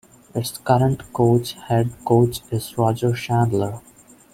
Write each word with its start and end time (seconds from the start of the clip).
Its 0.33 0.57
current 0.57 1.13
coach 1.13 1.53
head 1.67 1.91
coach 2.05 2.41
is 2.51 2.75
Roger 2.75 3.13
Chandler. 3.13 3.81